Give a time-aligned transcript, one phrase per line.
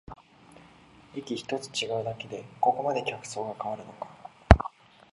[1.15, 4.09] 駅ひとつ違うだけでここまで客層が変わるのか